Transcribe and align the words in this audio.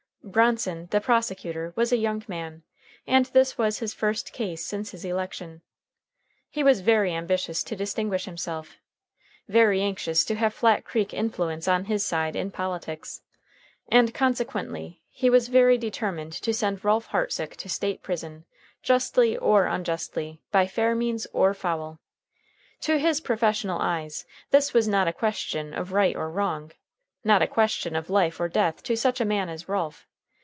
Bronson, 0.23 0.85
the 0.91 1.01
prosecutor, 1.01 1.73
was 1.75 1.91
a 1.91 1.97
young 1.97 2.23
man, 2.27 2.61
and 3.07 3.25
this 3.25 3.57
was 3.57 3.79
his 3.79 3.93
first 3.93 4.31
case 4.31 4.63
since 4.63 4.91
his 4.91 5.03
election. 5.03 5.61
He 6.49 6.63
was 6.63 6.79
very 6.81 7.11
ambitious 7.11 7.63
to 7.65 7.75
distinguish 7.75 8.25
himself, 8.25 8.77
very 9.49 9.81
anxious 9.81 10.23
to 10.25 10.35
have 10.35 10.53
Flat 10.53 10.85
Creek 10.85 11.11
influence 11.13 11.67
on 11.67 11.85
his 11.85 12.05
side 12.05 12.35
in 12.35 12.51
politics; 12.51 13.23
and, 13.89 14.13
consequently, 14.13 15.01
he 15.09 15.27
was 15.31 15.47
very 15.49 15.77
determined 15.77 16.33
to 16.33 16.53
send 16.53 16.85
Ralph 16.85 17.07
Hartsook 17.07 17.55
to 17.55 17.67
State 17.67 18.03
prison, 18.03 18.45
justly 18.83 19.35
or 19.35 19.65
unjustly, 19.65 20.39
by 20.51 20.67
fair 20.67 20.93
means 20.93 21.25
or 21.33 21.55
foul. 21.55 21.99
To 22.81 22.99
his 22.99 23.21
professional 23.21 23.79
eyes 23.81 24.25
this 24.51 24.71
was 24.71 24.87
not 24.87 25.07
a 25.09 25.13
question 25.13 25.73
of 25.73 25.91
right 25.91 26.15
and 26.15 26.35
wrong, 26.35 26.71
not 27.23 27.41
a 27.41 27.47
question 27.47 27.95
of 27.95 28.09
life 28.11 28.39
or 28.39 28.47
death 28.47 28.81
to 28.83 28.95
such 28.95 29.19
a 29.19 29.25
man 29.25 29.49
as 29.49 29.67
Ralph. 29.67 30.07